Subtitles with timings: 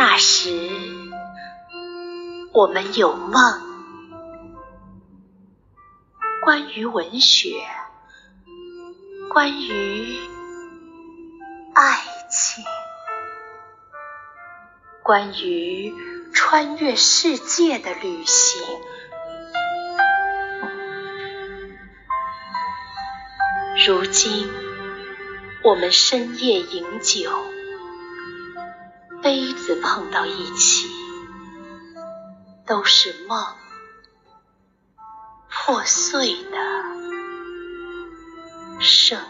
[0.00, 0.48] 那时
[2.54, 3.60] 我们有梦。
[6.42, 7.62] 关于文学，
[9.30, 10.18] 关于
[11.74, 11.98] 爱
[12.30, 12.64] 情，
[15.02, 15.92] 关于
[16.32, 18.62] 穿越世界的旅行。
[23.86, 24.48] 如今，
[25.62, 27.30] 我们深夜饮酒，
[29.30, 30.88] 杯子碰到一起，
[32.66, 33.46] 都是梦。
[35.48, 36.58] 破碎的
[38.80, 39.20] 声。